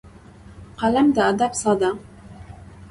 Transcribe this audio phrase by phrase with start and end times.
[0.79, 1.89] قلم د ادب ساه ده